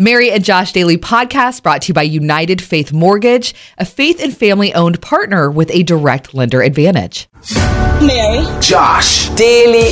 Mary 0.00 0.30
and 0.30 0.44
Josh 0.44 0.70
Daily 0.70 0.96
podcast 0.96 1.64
brought 1.64 1.82
to 1.82 1.88
you 1.88 1.94
by 1.94 2.02
United 2.02 2.62
Faith 2.62 2.92
Mortgage, 2.92 3.52
a 3.78 3.84
faith 3.84 4.22
and 4.22 4.36
family 4.36 4.72
owned 4.72 5.02
partner 5.02 5.50
with 5.50 5.72
a 5.72 5.82
direct 5.82 6.34
lender 6.34 6.62
advantage. 6.62 7.28
Mary. 8.00 8.46
Josh. 8.60 9.28
Daily. 9.30 9.90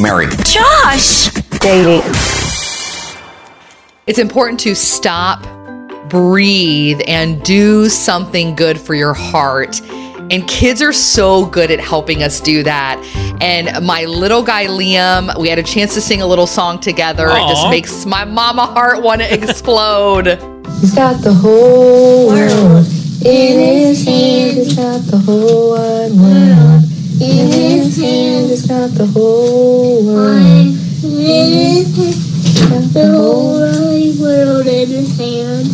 Mary. 0.00 0.28
Josh. 0.44 1.28
Daily. 1.60 2.00
It's 4.06 4.18
important 4.18 4.60
to 4.60 4.74
stop, 4.74 5.42
breathe, 6.08 7.02
and 7.06 7.42
do 7.42 7.90
something 7.90 8.56
good 8.56 8.80
for 8.80 8.94
your 8.94 9.12
heart. 9.12 9.82
And 10.30 10.46
kids 10.48 10.82
are 10.82 10.92
so 10.92 11.46
good 11.46 11.70
at 11.70 11.78
helping 11.78 12.22
us 12.22 12.40
do 12.40 12.62
that. 12.64 13.00
And 13.40 13.84
my 13.86 14.04
little 14.06 14.42
guy 14.42 14.66
Liam, 14.66 15.38
we 15.38 15.48
had 15.48 15.58
a 15.58 15.62
chance 15.62 15.94
to 15.94 16.00
sing 16.00 16.20
a 16.22 16.26
little 16.26 16.46
song 16.48 16.80
together. 16.80 17.28
It 17.28 17.48
just 17.48 17.68
makes 17.70 18.04
my 18.06 18.24
mama 18.24 18.66
heart 18.66 19.02
want 19.02 19.20
to 19.22 19.32
explode. 19.42 20.26
He's 20.80 20.94
got 20.94 21.22
the 21.22 21.32
whole 21.32 22.26
world 22.28 22.86
in 23.24 23.58
his 23.60 24.04
hand. 24.04 24.56
He's 24.58 24.74
got 24.74 25.00
the 25.02 25.18
whole 25.18 25.70
wide 25.70 26.12
world 26.12 26.82
in 27.20 27.46
his 27.52 27.96
hand. 27.96 28.50
He's 28.50 28.66
got 28.66 28.90
the 28.90 29.06
whole 29.06 30.04
world. 30.04 30.36
in 30.42 30.72
his 30.72 31.02
hand. 31.02 31.86
He's 31.86 32.68
got 32.68 32.82
the 32.92 33.10
whole 33.12 33.60
wide 33.60 34.18
world 34.18 34.66
in 34.66 34.88
his 34.88 35.16
hand. 35.18 35.66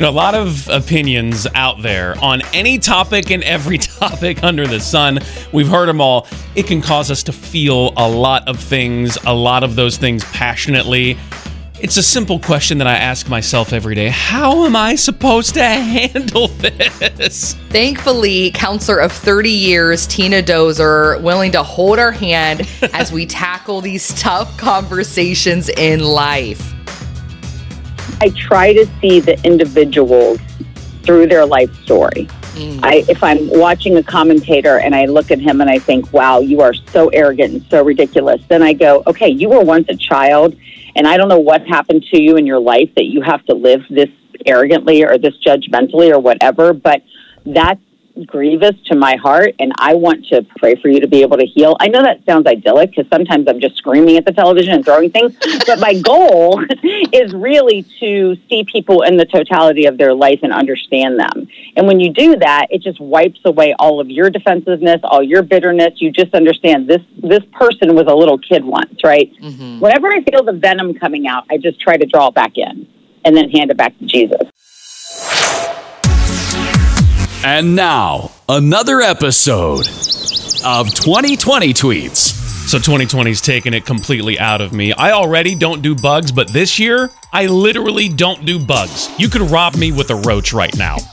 You 0.00 0.06
know, 0.06 0.12
a 0.12 0.12
lot 0.12 0.34
of 0.34 0.66
opinions 0.70 1.46
out 1.54 1.82
there 1.82 2.18
on 2.24 2.40
any 2.54 2.78
topic 2.78 3.30
and 3.30 3.42
every 3.44 3.76
topic 3.98 4.42
under 4.42 4.66
the 4.66 4.80
sun. 4.80 5.18
We've 5.52 5.68
heard 5.68 5.90
them 5.90 6.00
all. 6.00 6.26
It 6.54 6.66
can 6.66 6.80
cause 6.80 7.10
us 7.10 7.22
to 7.24 7.32
feel 7.32 7.92
a 7.98 8.08
lot 8.08 8.48
of 8.48 8.58
things, 8.58 9.18
a 9.26 9.34
lot 9.34 9.62
of 9.62 9.76
those 9.76 9.98
things 9.98 10.24
passionately. 10.24 11.18
It's 11.80 11.98
a 11.98 12.02
simple 12.02 12.38
question 12.38 12.78
that 12.78 12.86
I 12.86 12.94
ask 12.94 13.28
myself 13.28 13.74
every 13.74 13.94
day 13.94 14.08
How 14.08 14.64
am 14.64 14.74
I 14.74 14.94
supposed 14.94 15.52
to 15.56 15.64
handle 15.64 16.48
this? 16.48 17.52
Thankfully, 17.68 18.52
counselor 18.52 19.00
of 19.00 19.12
30 19.12 19.50
years, 19.50 20.06
Tina 20.06 20.42
Dozer, 20.42 21.20
willing 21.20 21.52
to 21.52 21.62
hold 21.62 21.98
our 21.98 22.12
hand 22.12 22.66
as 22.94 23.12
we 23.12 23.26
tackle 23.26 23.82
these 23.82 24.18
tough 24.18 24.56
conversations 24.56 25.68
in 25.68 26.00
life. 26.00 26.72
I 28.20 28.28
try 28.30 28.72
to 28.72 28.86
see 29.00 29.20
the 29.20 29.40
individuals 29.44 30.38
through 31.02 31.26
their 31.26 31.46
life 31.46 31.74
story. 31.82 32.28
Mm. 32.54 32.80
I, 32.82 33.04
if 33.08 33.22
I'm 33.22 33.48
watching 33.48 33.96
a 33.96 34.02
commentator 34.02 34.78
and 34.78 34.94
I 34.94 35.06
look 35.06 35.30
at 35.30 35.40
him 35.40 35.60
and 35.60 35.70
I 35.70 35.78
think, 35.78 36.12
wow, 36.12 36.40
you 36.40 36.60
are 36.60 36.74
so 36.74 37.08
arrogant 37.08 37.54
and 37.54 37.64
so 37.70 37.82
ridiculous, 37.82 38.42
then 38.48 38.62
I 38.62 38.74
go, 38.74 39.02
okay, 39.06 39.28
you 39.28 39.48
were 39.48 39.60
once 39.60 39.88
a 39.88 39.96
child 39.96 40.54
and 40.96 41.06
I 41.06 41.16
don't 41.16 41.28
know 41.28 41.38
what 41.38 41.66
happened 41.66 42.04
to 42.12 42.20
you 42.20 42.36
in 42.36 42.46
your 42.46 42.58
life 42.58 42.90
that 42.96 43.06
you 43.06 43.22
have 43.22 43.44
to 43.46 43.54
live 43.54 43.82
this 43.88 44.10
arrogantly 44.46 45.04
or 45.04 45.16
this 45.16 45.34
judgmentally 45.44 46.12
or 46.12 46.18
whatever, 46.18 46.72
but 46.72 47.02
that's 47.46 47.80
grievous 48.26 48.74
to 48.86 48.96
my 48.96 49.16
heart 49.16 49.54
and 49.58 49.72
I 49.78 49.94
want 49.94 50.26
to 50.26 50.46
pray 50.58 50.74
for 50.74 50.88
you 50.88 51.00
to 51.00 51.08
be 51.08 51.22
able 51.22 51.36
to 51.36 51.46
heal. 51.46 51.76
I 51.80 51.88
know 51.88 52.02
that 52.02 52.24
sounds 52.24 52.46
idyllic 52.46 52.90
because 52.90 53.06
sometimes 53.10 53.46
I'm 53.48 53.60
just 53.60 53.76
screaming 53.76 54.16
at 54.16 54.24
the 54.24 54.32
television 54.32 54.74
and 54.74 54.84
throwing 54.84 55.10
things, 55.10 55.36
but 55.66 55.80
my 55.80 55.94
goal 56.00 56.62
is 57.12 57.32
really 57.34 57.84
to 58.00 58.36
see 58.48 58.64
people 58.64 59.02
in 59.02 59.16
the 59.16 59.24
totality 59.24 59.86
of 59.86 59.98
their 59.98 60.14
life 60.14 60.40
and 60.42 60.52
understand 60.52 61.18
them. 61.18 61.48
And 61.76 61.86
when 61.86 62.00
you 62.00 62.12
do 62.12 62.36
that, 62.36 62.66
it 62.70 62.82
just 62.82 63.00
wipes 63.00 63.40
away 63.44 63.74
all 63.78 64.00
of 64.00 64.10
your 64.10 64.30
defensiveness, 64.30 65.00
all 65.04 65.22
your 65.22 65.42
bitterness. 65.42 66.00
You 66.00 66.10
just 66.10 66.34
understand 66.34 66.88
this 66.88 67.02
this 67.22 67.44
person 67.52 67.94
was 67.94 68.06
a 68.06 68.14
little 68.14 68.38
kid 68.38 68.64
once, 68.64 69.02
right? 69.04 69.32
Mm-hmm. 69.40 69.80
Whenever 69.80 70.08
I 70.08 70.22
feel 70.22 70.42
the 70.42 70.52
venom 70.52 70.94
coming 70.94 71.26
out, 71.26 71.44
I 71.50 71.58
just 71.58 71.80
try 71.80 71.96
to 71.96 72.06
draw 72.06 72.28
it 72.28 72.34
back 72.34 72.56
in 72.56 72.86
and 73.24 73.36
then 73.36 73.50
hand 73.50 73.70
it 73.70 73.76
back 73.76 73.98
to 73.98 74.06
Jesus. 74.06 74.48
And 77.44 77.74
now, 77.74 78.32
another 78.48 79.00
episode 79.00 79.88
of 80.64 80.92
2020 80.94 81.72
Tweets. 81.72 82.38
So 82.68 82.78
2020's 82.78 83.40
taken 83.40 83.72
it 83.74 83.86
completely 83.86 84.38
out 84.38 84.60
of 84.60 84.72
me. 84.72 84.92
I 84.92 85.12
already 85.12 85.54
don't 85.54 85.82
do 85.82 85.94
bugs, 85.94 86.30
but 86.32 86.52
this 86.52 86.78
year, 86.78 87.10
I 87.32 87.46
literally 87.46 88.08
don't 88.08 88.44
do 88.44 88.64
bugs. 88.64 89.08
You 89.18 89.28
could 89.28 89.42
rob 89.42 89.74
me 89.74 89.90
with 89.90 90.10
a 90.10 90.16
roach 90.16 90.52
right 90.52 90.76
now. 90.76 90.98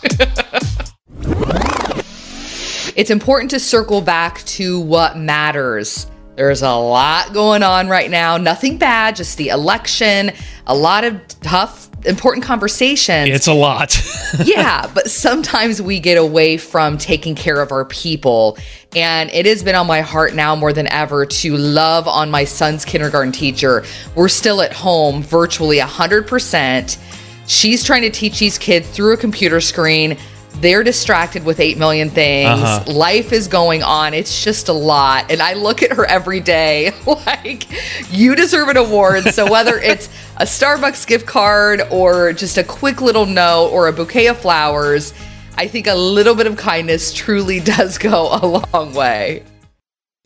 It's 2.97 3.12
important 3.12 3.51
to 3.51 3.59
circle 3.59 4.01
back 4.01 4.44
to 4.46 4.80
what 4.80 5.19
matters. 5.19 6.07
There's 6.35 6.63
a 6.63 6.72
lot 6.72 7.31
going 7.31 7.62
on 7.62 7.90
right 7.90 8.09
now. 8.09 8.38
Nothing 8.38 8.80
bad, 8.80 9.16
just 9.16 9.38
the 9.38 9.50
election, 9.50 10.31
a 10.66 10.74
lot 10.74 11.03
of 11.03 11.28
tough, 11.41 11.87
important 12.06 12.46
conversations. 12.46 13.30
It's 13.30 13.47
a 13.47 13.53
lot. 13.53 14.02
yeah, 14.44 14.90
but 14.94 15.09
sometimes 15.09 15.81
we 15.81 16.00
get 16.00 16.18
away 16.18 16.58
from 16.58 16.97
taking 16.97 17.35
care 17.35 17.62
of 17.62 17.72
our 17.72 17.85
people. 17.85 18.58
And 18.96 19.30
it 19.31 19.46
has 19.46 19.63
been 19.63 19.75
on 19.75 19.88
my 19.88 20.02
heart 20.02 20.34
now 20.34 20.56
more 20.56 20.74
than 20.74 20.88
ever 20.88 21.25
to 21.25 21.57
love 21.57 22.07
on 22.07 22.31
my 22.31 22.46
son's 22.46 22.86
kindergarten 22.86 23.31
teacher. 23.31 23.84
We're 24.16 24.30
still 24.30 24.62
at 24.62 24.74
home 24.74 25.22
virtually 25.24 25.78
100%. 25.78 26.97
She's 27.47 27.84
trying 27.84 28.02
to 28.02 28.09
teach 28.09 28.40
these 28.40 28.57
kids 28.57 28.90
through 28.90 29.13
a 29.13 29.18
computer 29.18 29.62
screen. 29.62 30.18
They're 30.59 30.84
distracted 30.84 31.45
with 31.45 31.59
8 31.59 31.78
million 31.78 32.09
things. 32.09 32.62
Uh-huh. 32.62 32.91
Life 32.91 33.31
is 33.31 33.47
going 33.47 33.84
on. 33.84 34.13
It's 34.13 34.44
just 34.44 34.69
a 34.69 34.73
lot. 34.73 35.31
And 35.31 35.41
I 35.41 35.53
look 35.53 35.84
at 35.84 35.91
her 35.91 36.06
every 36.06 36.40
day 36.40 36.91
like, 37.06 37.68
you 38.12 38.35
deserve 38.35 38.69
an 38.69 38.78
award. 38.78 39.25
So 39.25 39.50
whether 39.51 39.78
it's 39.78 40.09
a 40.38 40.45
Starbucks 40.45 41.06
gift 41.06 41.25
card 41.28 41.81
or 41.91 42.34
just 42.34 42.57
a 42.57 42.63
quick 42.63 43.01
little 43.01 43.25
note 43.25 43.69
or 43.72 43.88
a 43.88 43.94
bouquet 43.94 44.28
of 44.28 44.38
flowers, 44.38 45.13
I 45.57 45.68
think 45.68 45.88
a 45.88 45.95
little 45.95 46.35
bit 46.35 46.47
of 46.47 46.57
kindness 46.57 47.13
truly 47.13 47.59
does 47.75 47.97
go 47.97 48.29
a 48.31 48.45
long 48.45 48.94
way. 48.94 49.44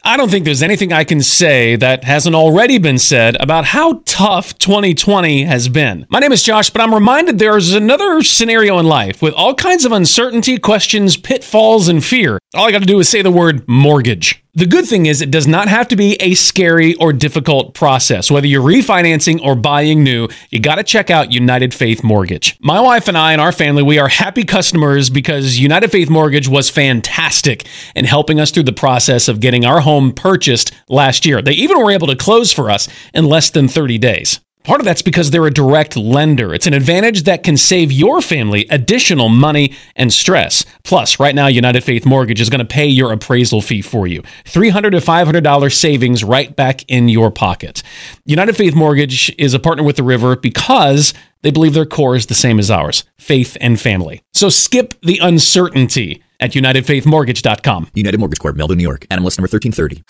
I 0.04 0.18
don't 0.18 0.32
think 0.32 0.46
there's 0.46 0.64
anything 0.64 0.92
I 0.92 1.04
can 1.04 1.22
say 1.22 1.76
that 1.76 2.04
hasn't 2.06 2.36
already 2.36 2.80
been 2.80 2.98
said 2.98 3.40
about 3.40 3.66
how 3.66 4.02
tough 4.06 4.58
2020 4.58 5.44
has 5.44 5.70
been. 5.70 6.08
My 6.10 6.18
name 6.18 6.32
is 6.32 6.42
Josh, 6.42 6.72
but 6.72 6.82
I'm 6.82 6.92
reminded 6.92 7.38
there's 7.38 7.74
another 7.74 8.24
scenario 8.24 8.80
in 8.80 8.88
life 8.88 9.22
with 9.22 9.36
all 9.36 9.54
kinds 9.54 9.86
of 9.86 9.92
uncertainty, 9.92 10.58
questions, 10.58 11.18
pitfalls, 11.18 11.88
and 11.88 12.04
fear. 12.04 12.40
All 12.56 12.68
I 12.68 12.72
got 12.72 12.80
to 12.80 12.88
do 12.88 13.00
is 13.00 13.10
say 13.10 13.22
the 13.22 13.30
word 13.30 13.68
mortgage. 13.68 14.41
The 14.54 14.66
good 14.66 14.86
thing 14.86 15.06
is, 15.06 15.22
it 15.22 15.32
does 15.32 15.48
not 15.48 15.70
have 15.70 15.88
to 15.88 15.96
be 15.96 16.16
a 16.16 16.34
scary 16.34 16.94
or 16.96 17.14
difficult 17.14 17.74
process. 17.74 18.30
Whether 18.30 18.48
you're 18.48 18.62
refinancing 18.62 19.42
or 19.42 19.56
buying 19.56 20.04
new, 20.04 20.28
you 20.50 20.60
got 20.60 20.76
to 20.76 20.84
check 20.84 21.10
out 21.10 21.32
United 21.32 21.74
Faith 21.74 22.04
Mortgage. 22.04 22.58
My 22.60 22.82
wife 22.82 23.08
and 23.08 23.18
I 23.18 23.32
and 23.32 23.40
our 23.40 23.54
family, 23.54 23.82
we 23.82 23.98
are 23.98 24.10
happy 24.10 24.44
customers 24.44 25.10
because 25.10 25.58
United 25.58 25.90
Faith 25.90 26.10
Mortgage 26.10 26.50
was 26.50 26.70
fantastic 26.70 27.66
in 27.96 28.04
helping 28.04 28.42
us 28.42 28.52
through 28.52 28.64
the 28.64 28.74
process 28.74 29.30
of 29.30 29.40
getting 29.40 29.64
our 29.64 29.80
home 29.80 30.12
purchased 30.12 30.74
last 30.90 31.26
year. 31.26 31.42
They 31.42 31.54
even 31.54 31.80
were 31.80 31.92
able 31.92 32.08
to 32.08 32.18
close 32.18 32.52
for 32.52 32.70
us 32.70 32.90
in 33.14 33.24
less 33.24 33.52
than 33.52 33.70
30 33.70 34.00
days. 34.00 34.42
Part 34.64 34.80
of 34.80 34.86
that's 34.86 35.02
because 35.02 35.32
they're 35.32 35.48
a 35.48 35.52
direct 35.52 35.98
lender. 35.98 36.54
It's 36.54 36.68
an 36.68 36.76
advantage 36.76 37.24
that 37.24 37.42
can 37.42 37.58
save 37.58 37.92
your 37.92 38.22
family 38.22 38.68
additional 38.70 39.28
money 39.28 39.74
and 39.96 40.14
stress. 40.14 40.64
Plus, 40.84 41.20
right 41.20 41.34
now, 41.34 41.48
United 41.48 41.84
Faith 41.84 42.06
Mortgage 42.06 42.40
is 42.40 42.50
going 42.50 42.60
to 42.60 42.66
pay 42.66 42.86
your 42.86 43.12
appraisal 43.12 43.62
fee 43.62 43.82
for 43.82 44.06
you. 44.06 44.22
$300 44.46 44.92
to 44.92 44.98
$500 44.98 45.74
savings 45.74 46.24
right 46.24 46.56
back 46.56 46.88
in 46.90 47.10
your 47.10 47.32
pocket. 47.32 47.82
United 48.26 48.56
Faith 48.56 48.76
Mortgage 48.76 49.34
is 49.40 49.56
a 49.56 49.60
partner 49.60 49.84
with 49.84 49.96
the 49.96 50.04
River 50.04 50.36
because 50.36 51.16
they 51.42 51.50
believe 51.50 51.74
their 51.74 51.86
core 51.88 52.16
is 52.16 52.28
the 52.28 52.36
same 52.36 52.60
as 52.60 52.70
ours 52.70 53.04
faith 53.18 53.58
and 53.62 53.80
family. 53.80 54.22
So 54.34 54.50
skip 54.50 54.94
the 55.02 55.18
uncertainty 55.20 56.24
at 56.40 56.52
UnitedFaithMortgage.com. 56.52 57.92
United 57.96 58.20
Mortgage 58.20 58.40
Corp, 58.40 58.56
Melville, 58.56 58.76
New 58.76 58.84
York. 58.84 59.08
NMLS 59.10 59.38
number 59.38 59.50
1330. 59.50 60.04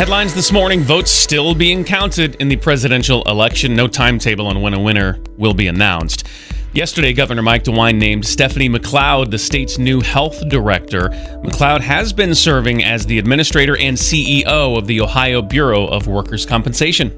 Headlines 0.00 0.32
this 0.32 0.50
morning 0.50 0.80
votes 0.80 1.10
still 1.10 1.54
being 1.54 1.84
counted 1.84 2.36
in 2.36 2.48
the 2.48 2.56
presidential 2.56 3.22
election. 3.24 3.74
No 3.76 3.86
timetable 3.86 4.46
on 4.46 4.62
when 4.62 4.72
a 4.72 4.80
winner 4.80 5.18
will 5.36 5.52
be 5.52 5.66
announced. 5.66 6.26
Yesterday, 6.72 7.12
Governor 7.12 7.42
Mike 7.42 7.64
DeWine 7.64 7.98
named 7.98 8.24
Stephanie 8.24 8.70
McCloud 8.70 9.30
the 9.30 9.36
state's 9.36 9.76
new 9.76 10.00
health 10.00 10.48
director. 10.48 11.10
McCloud 11.44 11.82
has 11.82 12.14
been 12.14 12.34
serving 12.34 12.82
as 12.82 13.04
the 13.04 13.18
administrator 13.18 13.76
and 13.76 13.94
CEO 13.94 14.78
of 14.78 14.86
the 14.86 15.02
Ohio 15.02 15.42
Bureau 15.42 15.86
of 15.86 16.06
Workers' 16.06 16.46
Compensation. 16.46 17.10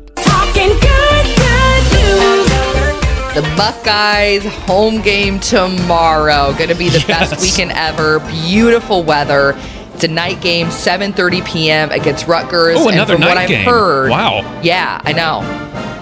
The 3.34 3.54
Buckeyes 3.56 4.44
home 4.44 5.00
game 5.02 5.38
tomorrow. 5.38 6.52
Going 6.54 6.68
to 6.68 6.74
be 6.74 6.88
the 6.88 6.98
Yes. 7.06 7.30
best 7.30 7.40
weekend 7.40 7.70
ever. 7.78 8.18
Beautiful 8.48 9.04
weather. 9.04 9.56
It's 10.02 10.10
a 10.10 10.12
night 10.12 10.40
game, 10.40 10.66
7:30 10.66 11.46
p.m. 11.46 11.90
against 11.92 12.26
Rutgers. 12.26 12.76
Oh, 12.76 12.88
and 12.88 12.94
another 12.96 13.14
from 13.14 13.20
what 13.22 13.34
night 13.34 13.42
I've 13.42 13.48
game. 13.48 13.64
heard, 13.64 14.10
Wow. 14.10 14.60
Yeah, 14.60 15.00
I 15.04 15.12
know. 15.12 15.42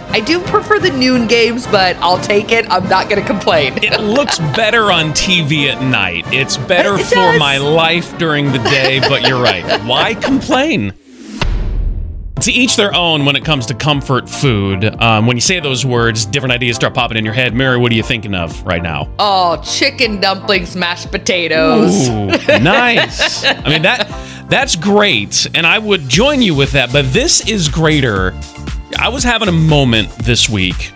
I 0.08 0.20
do 0.20 0.41
prefer 0.41 0.79
the 0.79 0.91
noon 0.91 1.26
games, 1.26 1.67
but 1.67 1.97
I'll 1.97 2.19
take 2.19 2.50
it. 2.50 2.64
I'm 2.70 2.88
not 2.88 3.11
going 3.11 3.20
to 3.20 3.26
complain. 3.29 3.75
It 3.85 4.00
looks 4.00 4.38
better 4.56 4.91
on 4.91 5.11
TV 5.11 5.70
at 5.70 5.82
night. 5.82 6.25
It's 6.32 6.56
better 6.56 6.94
It 6.94 7.05
for 7.05 7.14
does. 7.17 7.38
my 7.38 7.58
life 7.58 8.17
during 8.17 8.52
the 8.52 8.58
day, 8.61 9.00
but 9.00 9.29
you're 9.29 9.43
right. 9.43 9.67
Why 9.85 10.14
complain? 10.14 10.94
To 12.41 12.53
each 12.53 12.77
their 12.77 12.95
own 12.95 13.25
when 13.27 13.37
it 13.37 13.45
comes 13.45 13.67
to 13.67 13.75
comfort 13.75 14.29
food. 14.29 14.85
Um, 15.03 15.27
when 15.27 15.37
you 15.37 15.41
say 15.43 15.61
those 15.61 15.85
words, 15.85 16.25
different 16.25 16.53
ideas 16.53 16.77
start 16.77 16.95
popping 16.95 17.19
in 17.19 17.25
your 17.25 17.35
head. 17.35 17.55
Mary, 17.55 17.77
what 17.77 17.93
are 17.93 17.95
you 17.95 18.03
thinking 18.03 18.35
of 18.35 18.65
right 18.65 18.83
now? 18.83 19.09
oh, 19.19 19.61
chicken 19.63 20.21
dumplings, 20.21 20.75
mashed 20.75 21.11
potatoes. 21.11 22.09
Ooh, 22.09 22.27
nice. 22.61 23.45
I 23.45 23.69
mean 23.69 23.83
that 23.83 24.09
that's 24.49 24.75
great, 24.75 25.47
and 25.55 25.67
I 25.67 25.79
would 25.79 26.09
join 26.09 26.41
you 26.43 26.55
with 26.55 26.73
that. 26.73 26.93
But 26.93 27.13
this 27.13 27.47
is 27.49 27.69
greater. 27.69 28.35
I 28.99 29.09
was 29.09 29.23
having 29.23 29.49
a 29.49 29.53
moment 29.53 30.09
this 30.19 30.49
week. 30.49 30.93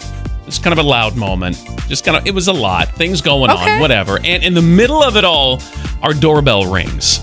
It's 0.46 0.58
kind 0.58 0.72
of 0.78 0.84
a 0.84 0.88
loud 0.88 1.16
moment. 1.16 1.56
Just 1.88 2.04
kind 2.04 2.16
of, 2.16 2.26
it 2.26 2.34
was 2.34 2.48
a 2.48 2.52
lot. 2.52 2.88
Things 2.88 3.20
going 3.20 3.50
Okay. 3.50 3.74
on, 3.74 3.80
whatever. 3.80 4.18
And 4.24 4.42
in 4.42 4.54
the 4.54 4.62
middle 4.62 5.02
of 5.02 5.16
it 5.16 5.24
all, 5.24 5.60
our 6.02 6.12
doorbell 6.12 6.70
rings, 6.72 7.20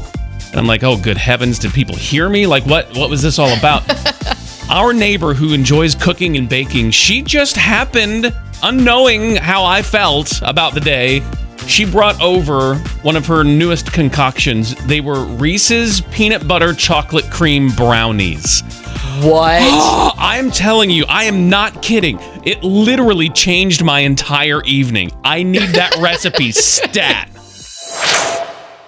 and 0.52 0.60
I'm 0.60 0.68
like, 0.68 0.84
"Oh, 0.84 0.98
good 0.98 1.18
heavens! 1.18 1.60
Did 1.60 1.74
people 1.74 1.96
hear 1.96 2.30
me? 2.30 2.46
Like, 2.46 2.66
what? 2.66 2.96
What 2.96 3.10
was 3.10 3.22
this 3.22 3.40
all 3.40 3.56
about?" 3.58 3.84
our 4.70 4.94
neighbor 4.94 5.34
who 5.34 5.54
enjoys 5.54 5.96
cooking 5.96 6.38
and 6.38 6.48
baking, 6.48 6.92
she 6.92 7.22
just 7.22 7.58
happened, 7.58 8.34
unknowing 8.64 9.36
how 9.36 9.66
I 9.66 9.82
felt 9.82 10.42
about 10.44 10.74
the 10.74 10.80
day, 10.80 11.22
she 11.68 11.86
brought 11.86 12.20
over 12.22 12.76
one 13.04 13.16
of 13.16 13.26
her 13.28 13.44
newest 13.44 13.92
concoctions. 13.92 14.76
They 14.86 15.02
were 15.02 15.24
Reese's 15.26 16.02
peanut 16.12 16.48
butter 16.48 16.74
chocolate 16.74 17.30
cream 17.30 17.70
brownies. 17.70 18.62
What? 19.22 19.62
I'm 20.18 20.52
telling 20.52 20.90
you, 20.90 21.06
I 21.08 21.26
am 21.26 21.50
not 21.50 21.82
kidding. 21.82 22.20
It 22.44 22.64
literally 22.64 23.30
changed 23.30 23.84
my 23.84 24.00
entire 24.00 24.64
evening. 24.64 25.12
I 25.24 25.44
need 25.44 25.70
that 25.70 25.96
recipe 26.00 26.52
stat. 26.52 27.30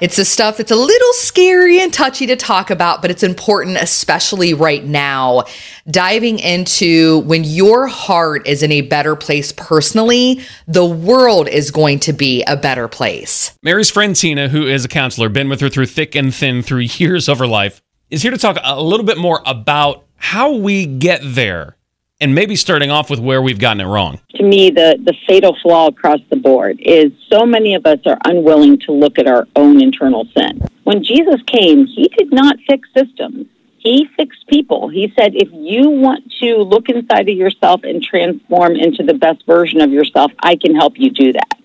It's 0.01 0.16
the 0.16 0.25
stuff 0.25 0.57
that's 0.57 0.72
a 0.72 0.75
little 0.75 1.13
scary 1.13 1.80
and 1.80 1.94
touchy 1.94 2.25
to 2.25 2.36
talk 2.36 2.69
about, 2.69 3.01
but 3.01 3.12
it's 3.12 3.24
important, 3.24 3.78
especially 3.78 4.54
right 4.54 4.84
now. 4.84 5.44
Diving 5.90 6.40
into 6.40 7.19
when 7.19 7.44
your 7.44 7.88
heart 7.88 8.45
is 8.48 8.63
in 8.63 8.72
a 8.72 8.81
better 8.81 9.16
place 9.16 9.51
personally, 9.51 10.42
the 10.68 10.86
world 10.86 11.48
is 11.48 11.72
going 11.72 12.00
to 12.01 12.13
be 12.13 12.44
a 12.44 12.57
better 12.57 12.88
place. 12.88 13.57
Mary's 13.62 13.92
friend 13.92 14.16
Tina, 14.16 14.50
who 14.50 14.66
is 14.66 14.84
a 14.84 14.90
counselor, 14.90 15.30
been 15.30 15.48
with 15.48 15.62
her 15.62 15.69
through 15.69 15.86
thick 15.86 16.16
and 16.16 16.34
thin 16.34 16.63
through 16.63 16.80
years 16.98 17.30
of 17.30 17.39
her 17.39 17.48
life, 17.48 17.81
is 18.10 18.22
here 18.22 18.31
to 18.31 18.38
talk 18.38 18.57
a 18.63 18.81
little 18.81 19.06
bit 19.06 19.18
more 19.18 19.42
about 19.46 20.06
how 20.16 20.54
we 20.54 20.86
get 20.86 21.22
there 21.24 21.78
and 22.24 22.34
maybe 22.34 22.56
starting 22.56 22.90
off 22.90 23.10
with 23.10 23.20
where 23.20 23.42
we've 23.42 23.60
gotten 23.60 23.81
it 23.81 23.86
wrong. 23.86 24.18
to 24.36 24.44
me, 24.44 24.70
the, 24.70 24.98
the 25.04 25.14
fatal 25.28 25.58
flaw 25.62 25.88
across 25.88 26.22
the 26.30 26.38
board 26.38 26.80
is 26.80 27.12
so 27.30 27.46
many 27.46 27.75
of 27.75 27.86
us 27.86 28.00
are 28.06 28.18
unwilling 28.24 28.80
to 28.80 28.94
look 28.94 29.20
at 29.20 29.28
our 29.28 29.46
own 29.58 29.81
internal 29.84 30.25
sin. 30.36 30.62
When 30.86 31.04
Jesus 31.04 31.42
came, 31.46 31.86
he 31.86 32.08
did 32.18 32.31
not 32.31 32.56
fix 32.66 32.88
systems. 32.96 33.48
He 33.78 34.08
fixed 34.16 34.48
people. 34.48 34.88
He 34.88 35.12
said, 35.20 35.36
if 35.36 35.50
you 35.52 35.90
want 35.90 36.31
to 36.42 36.60
look 36.60 36.88
inside 36.88 37.28
of 37.28 37.36
yourself 37.36 37.81
and 37.84 38.02
transform 38.02 38.78
into 38.78 39.04
the 39.04 39.14
best 39.14 39.46
version 39.46 39.81
of 39.81 39.92
yourself, 39.92 40.31
I 40.40 40.56
can 40.56 40.74
help 40.74 40.94
you 40.96 41.12
do 41.12 41.34
that. 41.34 41.60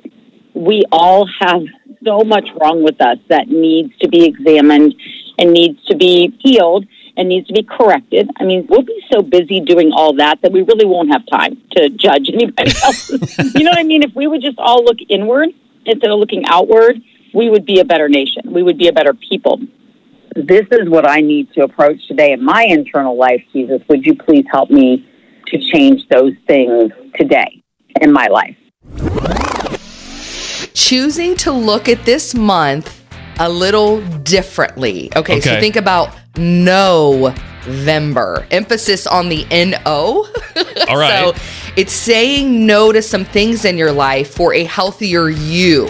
We 0.54 0.82
all 0.90 1.28
have 1.38 1.62
so 2.04 2.24
much 2.24 2.48
wrong 2.60 2.82
with 2.82 3.00
us 3.00 3.18
that 3.28 3.46
needs 3.46 3.96
to 3.98 4.08
be 4.08 4.24
examined 4.24 4.96
and 5.38 5.52
needs 5.52 5.80
to 5.84 5.96
be 5.96 6.36
healed 6.40 6.84
and 7.18 7.28
needs 7.28 7.46
to 7.48 7.52
be 7.52 7.62
corrected. 7.62 8.30
I 8.38 8.44
mean, 8.44 8.66
we'll 8.70 8.82
be 8.82 9.04
so 9.12 9.20
busy 9.20 9.60
doing 9.60 9.90
all 9.92 10.14
that 10.14 10.40
that 10.42 10.52
we 10.52 10.62
really 10.62 10.86
won't 10.86 11.10
have 11.12 11.26
time 11.26 11.60
to 11.72 11.90
judge 11.90 12.30
anybody 12.32 12.72
else. 12.84 13.10
you 13.10 13.64
know 13.64 13.70
what 13.70 13.78
I 13.78 13.82
mean? 13.82 14.02
If 14.02 14.14
we 14.14 14.26
would 14.26 14.40
just 14.40 14.58
all 14.58 14.84
look 14.84 14.98
inward 15.08 15.50
instead 15.84 16.10
of 16.10 16.18
looking 16.18 16.44
outward, 16.46 17.00
we 17.34 17.50
would 17.50 17.66
be 17.66 17.80
a 17.80 17.84
better 17.84 18.08
nation. 18.08 18.52
We 18.52 18.62
would 18.62 18.78
be 18.78 18.88
a 18.88 18.92
better 18.92 19.12
people. 19.12 19.60
This 20.34 20.66
is 20.70 20.88
what 20.88 21.06
I 21.06 21.20
need 21.20 21.52
to 21.54 21.64
approach 21.64 22.06
today 22.06 22.32
in 22.32 22.42
my 22.42 22.62
internal 22.62 23.18
life, 23.18 23.42
Jesus. 23.52 23.82
Would 23.88 24.06
you 24.06 24.14
please 24.14 24.46
help 24.50 24.70
me 24.70 25.06
to 25.48 25.58
change 25.72 26.06
those 26.08 26.34
things 26.46 26.92
today 27.18 27.62
in 28.00 28.12
my 28.12 28.28
life? 28.28 28.56
choosing 30.78 31.36
to 31.36 31.52
look 31.52 31.88
at 31.88 32.04
this 32.06 32.34
month 32.34 33.04
a 33.40 33.48
little 33.48 34.00
differently. 34.20 35.10
Okay, 35.14 35.40
so 35.40 35.60
think 35.60 35.76
about 35.76 36.14
November. 36.38 38.46
Emphasis 38.50 39.06
on 39.06 39.28
the 39.28 39.46
N 39.50 39.74
O. 39.86 40.30
All 40.88 40.96
right. 40.96 41.34
So 41.36 41.72
it's 41.76 41.92
saying 41.92 42.66
no 42.66 42.92
to 42.92 43.02
some 43.02 43.24
things 43.24 43.64
in 43.64 43.76
your 43.76 43.92
life 43.92 44.32
for 44.34 44.54
a 44.54 44.64
healthier 44.64 45.28
you, 45.28 45.88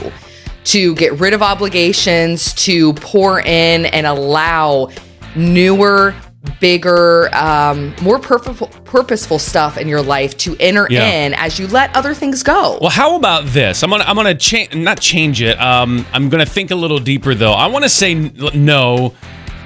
to 0.64 0.94
get 0.96 1.18
rid 1.20 1.34
of 1.34 1.42
obligations, 1.42 2.52
to 2.54 2.92
pour 2.94 3.40
in 3.40 3.86
and 3.86 4.06
allow 4.06 4.88
newer, 5.36 6.14
bigger, 6.60 7.34
um, 7.34 7.94
more 8.02 8.18
purposeful, 8.18 8.66
purposeful 8.84 9.38
stuff 9.38 9.76
in 9.78 9.88
your 9.88 10.02
life 10.02 10.36
to 10.38 10.56
enter 10.58 10.86
Yeah. 10.90 11.06
in 11.06 11.34
as 11.34 11.58
you 11.58 11.66
let 11.68 11.94
other 11.96 12.14
things 12.14 12.42
go. 12.42 12.78
Well, 12.80 12.90
how 12.90 13.16
about 13.16 13.46
this? 13.46 13.82
I'm 13.82 13.90
gonna 13.90 14.04
I'm 14.04 14.16
gonna 14.16 14.34
change 14.34 14.74
not 14.74 15.00
change 15.00 15.40
it. 15.42 15.60
Um, 15.60 16.06
I'm 16.12 16.28
gonna 16.28 16.46
think 16.46 16.70
a 16.70 16.74
little 16.76 16.98
deeper 16.98 17.34
though. 17.34 17.52
I 17.52 17.66
want 17.66 17.84
to 17.84 17.88
say 17.88 18.14
no 18.14 19.14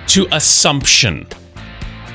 to 0.08 0.26
assumption. 0.32 1.26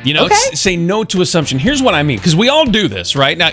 You 0.03 0.13
know, 0.13 0.25
Okay. 0.25 0.35
say 0.53 0.75
no 0.77 1.03
to 1.05 1.21
assumption. 1.21 1.59
Here's 1.59 1.81
what 1.81 1.93
I 1.93 2.03
mean, 2.03 2.17
because 2.17 2.35
we 2.35 2.49
all 2.49 2.65
do 2.65 2.87
this, 2.87 3.15
right? 3.15 3.37
Now, 3.37 3.51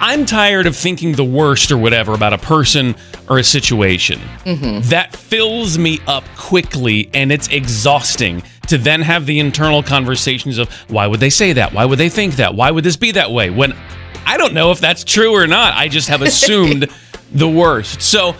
I'm 0.00 0.26
tired 0.26 0.66
of 0.66 0.76
thinking 0.76 1.12
the 1.12 1.24
worst 1.24 1.70
or 1.70 1.78
whatever 1.78 2.12
about 2.14 2.32
a 2.32 2.38
person 2.38 2.96
or 3.28 3.38
a 3.38 3.44
situation. 3.44 4.20
Mm-hmm. 4.44 4.88
That 4.90 5.14
fills 5.16 5.78
me 5.78 6.00
up 6.06 6.24
quickly, 6.36 7.08
and 7.14 7.30
it's 7.30 7.48
exhausting 7.48 8.42
to 8.66 8.76
then 8.76 9.02
have 9.02 9.24
the 9.26 9.38
internal 9.38 9.82
conversations 9.82 10.58
of 10.58 10.70
why 10.90 11.06
would 11.06 11.20
they 11.20 11.30
say 11.30 11.52
that? 11.54 11.72
Why 11.72 11.84
would 11.84 11.98
they 11.98 12.08
think 12.08 12.36
that? 12.36 12.54
Why 12.54 12.70
would 12.70 12.84
this 12.84 12.96
be 12.96 13.12
that 13.12 13.30
way? 13.30 13.50
When 13.50 13.74
I 14.26 14.36
don't 14.36 14.52
know 14.54 14.72
if 14.72 14.80
that's 14.80 15.04
true 15.04 15.32
or 15.34 15.46
not. 15.46 15.74
I 15.74 15.88
just 15.88 16.08
have 16.08 16.22
assumed 16.30 16.88
the 17.32 17.48
worst. 17.48 18.02
So, 18.02 18.34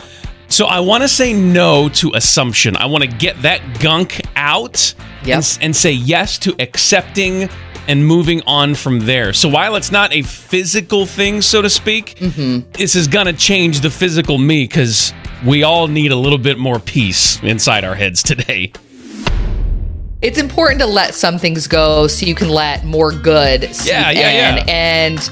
so 0.49 0.67
I 0.67 0.81
want 0.81 1.03
to 1.03 1.09
say 1.09 1.33
no 1.33 1.89
to 1.91 2.13
assumption. 2.15 2.77
I 2.77 2.87
want 2.87 3.03
to 3.03 3.09
get 3.11 3.43
that 3.43 3.81
gunk 3.81 4.21
out 4.37 4.95
Yep. 5.25 5.37
and, 5.37 5.59
and 5.63 5.77
say 5.77 5.91
yes 5.93 6.39
to 6.41 6.55
accepting 6.59 7.49
and 7.89 8.07
moving 8.07 8.43
on 8.47 8.75
from 8.75 9.01
there. 9.01 9.33
So 9.33 9.49
while 9.49 9.75
it's 9.77 9.91
not 9.91 10.13
a 10.13 10.23
physical 10.23 11.07
thing, 11.07 11.41
so 11.43 11.63
to 11.63 11.71
speak, 11.71 12.17
mm-hmm. 12.17 12.71
this 12.73 12.95
is 12.95 13.09
gonna 13.09 13.33
change 13.33 13.81
the 13.81 13.91
physical 13.91 14.37
me 14.39 14.65
because 14.65 15.13
we 15.45 15.63
all 15.63 15.89
need 15.89 16.13
a 16.13 16.17
little 16.17 16.39
bit 16.39 16.59
more 16.59 16.79
peace 16.79 17.43
inside 17.43 17.85
our 17.85 17.95
heads 17.95 18.23
today. 18.23 18.73
it's 20.23 20.39
important 20.39 20.81
to 20.81 20.87
let 20.87 21.15
some 21.15 21.39
things 21.39 21.67
go 21.67 22.07
so 22.07 22.25
you 22.27 22.35
can 22.35 22.49
let 22.49 22.85
more 22.85 23.13
good 23.13 23.75
seep 23.75 23.93
Yeah, 23.93 24.11
yeah, 24.11 24.57
in. 24.57 24.69
And 24.69 25.31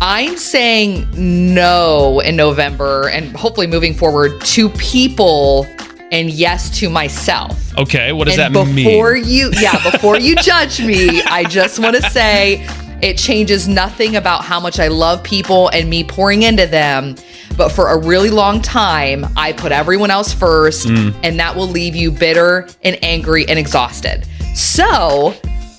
I'm 0.00 0.36
saying 0.36 1.06
no 1.54 2.20
in 2.20 2.36
November 2.36 3.08
and 3.08 3.34
hopefully 3.34 3.66
moving 3.66 3.94
forward 3.94 4.40
to 4.42 4.68
people 4.70 5.66
and 6.12 6.30
yes 6.30 6.70
to 6.78 6.90
myself. 6.90 7.76
Okay, 7.78 8.12
what 8.12 8.26
does 8.26 8.38
and 8.38 8.54
that 8.54 8.58
before 8.58 8.72
mean? 8.74 8.84
Before 8.86 9.16
you 9.16 9.50
yeah, 9.60 9.90
before 9.90 10.18
you 10.18 10.36
judge 10.36 10.80
me, 10.80 11.22
I 11.22 11.44
just 11.44 11.78
want 11.78 11.96
to 11.96 12.02
say 12.10 12.66
it 13.02 13.16
changes 13.18 13.68
nothing 13.68 14.16
about 14.16 14.44
how 14.44 14.60
much 14.60 14.78
I 14.78 14.88
love 14.88 15.22
people 15.22 15.68
and 15.68 15.88
me 15.88 16.04
pouring 16.04 16.42
into 16.42 16.66
them. 16.66 17.14
But 17.56 17.70
for 17.70 17.88
a 17.88 17.98
really 17.98 18.30
long 18.30 18.60
time, 18.60 19.26
I 19.36 19.52
put 19.52 19.72
everyone 19.72 20.10
else 20.10 20.32
first, 20.32 20.86
Mm. 20.88 21.14
and 21.22 21.40
that 21.40 21.56
will 21.56 21.68
leave 21.68 21.96
you 21.96 22.10
bitter 22.10 22.68
and 22.84 22.98
angry 23.02 23.48
and 23.48 23.58
exhausted. 23.58 24.26
So 24.54 25.34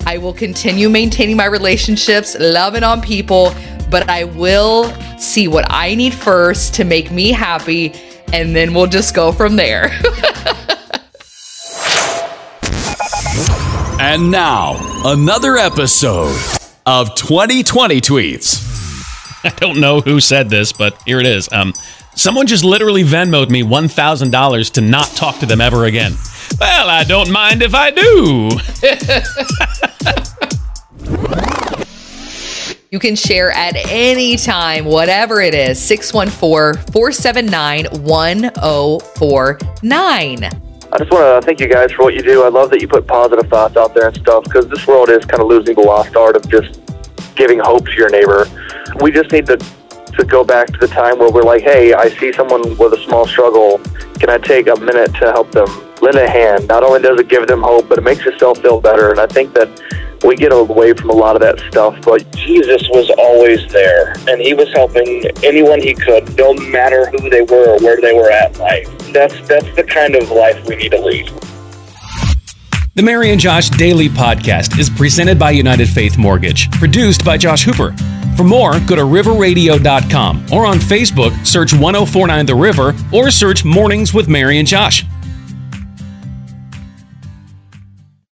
I 0.06 0.18
will 0.18 0.32
continue 0.32 0.88
maintaining 0.88 1.36
my 1.36 1.44
relationships, 1.46 2.36
loving 2.38 2.82
on 2.82 3.00
people, 3.00 3.54
but 3.90 4.08
I 4.08 4.24
will 4.24 4.92
see 5.18 5.48
what 5.48 5.66
I 5.68 5.94
need 5.94 6.14
first 6.14 6.74
to 6.74 6.84
make 6.84 7.10
me 7.10 7.32
happy, 7.32 7.92
and 8.32 8.54
then 8.54 8.74
we'll 8.74 8.86
just 8.86 9.14
go 9.14 9.32
from 9.32 9.56
there. 9.56 9.90
And 14.00 14.30
now, 14.30 14.76
another 15.04 15.56
episode 15.56 16.40
of 16.86 17.16
2020 17.16 18.00
Tweets. 18.00 19.44
I 19.44 19.48
don't 19.48 19.80
know 19.80 20.00
who 20.00 20.20
said 20.20 20.48
this, 20.48 20.72
but 20.72 21.02
here 21.02 21.18
it 21.18 21.26
is. 21.26 21.48
Um, 21.50 21.74
someone 22.14 22.46
just 22.46 22.62
literally 22.62 23.02
Venmoed 23.02 23.50
me 23.50 23.64
one 23.64 23.88
thousand 23.88 24.30
dollars 24.30 24.70
to 24.70 24.80
not 24.80 25.08
talk 25.08 25.40
to 25.40 25.46
them 25.46 25.60
ever 25.60 25.84
again. 25.86 26.12
Well, 26.60 26.88
I 26.88 27.02
don't 27.02 27.30
mind 27.32 27.60
if 27.60 27.74
I 27.74 27.90
do. 27.90 28.50
You 32.90 32.98
can 32.98 33.16
share 33.16 33.50
at 33.50 33.76
any 33.90 34.38
time, 34.38 34.86
whatever 34.86 35.42
it 35.42 35.52
is, 35.52 35.78
614 35.78 36.82
479 36.90 37.84
1049. 38.02 40.44
I 40.90 40.96
just 40.96 41.10
want 41.10 41.42
to 41.42 41.46
thank 41.46 41.60
you 41.60 41.68
guys 41.68 41.92
for 41.92 42.04
what 42.04 42.14
you 42.14 42.22
do. 42.22 42.44
I 42.44 42.48
love 42.48 42.70
that 42.70 42.80
you 42.80 42.88
put 42.88 43.06
positive 43.06 43.46
thoughts 43.50 43.76
out 43.76 43.92
there 43.92 44.08
and 44.08 44.16
stuff 44.16 44.44
because 44.44 44.66
this 44.68 44.86
world 44.86 45.10
is 45.10 45.22
kind 45.26 45.42
of 45.42 45.48
losing 45.48 45.74
the 45.74 45.82
lost 45.82 46.16
art 46.16 46.34
of 46.34 46.48
just 46.48 46.80
giving 47.34 47.58
hope 47.58 47.84
to 47.84 47.92
your 47.92 48.08
neighbor. 48.08 48.46
we 49.02 49.10
just 49.10 49.32
need 49.32 49.44
to 49.46 49.58
to 50.16 50.24
go 50.24 50.42
back 50.42 50.68
to 50.68 50.78
the 50.78 50.88
time 50.88 51.18
where 51.18 51.30
we're 51.30 51.42
like, 51.42 51.62
hey, 51.62 51.92
I 51.92 52.08
see 52.08 52.32
someone 52.32 52.62
with 52.78 52.94
a 52.94 53.04
small 53.04 53.26
struggle. 53.26 53.78
Can 54.18 54.30
I 54.30 54.38
take 54.38 54.66
a 54.66 54.76
minute 54.80 55.12
to 55.16 55.30
help 55.30 55.52
them? 55.52 55.68
Lend 56.00 56.16
a 56.16 56.26
hand. 56.28 56.68
Not 56.68 56.82
only 56.82 57.02
does 57.02 57.20
it 57.20 57.28
give 57.28 57.46
them 57.46 57.62
hope, 57.62 57.90
but 57.90 57.98
it 57.98 58.02
makes 58.02 58.24
yourself 58.24 58.58
feel 58.58 58.80
better. 58.80 59.10
And 59.10 59.20
I 59.20 59.26
think 59.26 59.52
that 59.52 59.68
we 60.22 60.36
get 60.36 60.52
away 60.52 60.92
from 60.92 61.10
a 61.10 61.14
lot 61.14 61.36
of 61.36 61.42
that 61.42 61.58
stuff. 61.70 61.98
But 62.04 62.30
Jesus 62.32 62.88
was 62.90 63.10
always 63.18 63.70
there, 63.72 64.12
and 64.28 64.40
he 64.40 64.54
was 64.54 64.72
helping 64.72 65.24
anyone 65.44 65.80
he 65.80 65.94
could, 65.94 66.36
no 66.36 66.54
matter 66.54 67.10
who 67.10 67.30
they 67.30 67.42
were 67.42 67.76
or 67.76 67.78
where 67.78 68.00
they 68.00 68.12
were 68.14 68.30
at 68.30 68.54
in 68.54 68.60
life. 68.60 69.12
That's 69.12 69.34
that's 69.48 69.74
the 69.76 69.84
kind 69.84 70.14
of 70.14 70.30
life 70.30 70.66
we 70.66 70.76
need 70.76 70.92
to 70.92 71.00
lead. 71.00 71.30
The 72.94 73.02
Mary 73.04 73.30
and 73.30 73.40
Josh 73.40 73.70
Daily 73.70 74.08
Podcast 74.08 74.76
is 74.76 74.90
presented 74.90 75.38
by 75.38 75.52
United 75.52 75.88
Faith 75.88 76.18
Mortgage, 76.18 76.68
produced 76.72 77.24
by 77.24 77.36
Josh 77.36 77.62
Hooper. 77.62 77.94
For 78.36 78.42
more, 78.44 78.72
go 78.80 78.96
to 78.96 79.02
riverradio.com 79.02 80.46
or 80.52 80.66
on 80.66 80.78
Facebook, 80.78 81.46
search 81.46 81.72
1049 81.72 82.46
The 82.46 82.54
River 82.54 82.94
or 83.12 83.30
search 83.30 83.64
Mornings 83.64 84.12
with 84.14 84.28
Mary 84.28 84.58
and 84.58 84.66
Josh. 84.66 85.04